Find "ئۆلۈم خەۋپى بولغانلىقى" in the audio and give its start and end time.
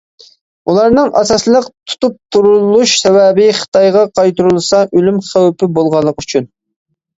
4.89-6.27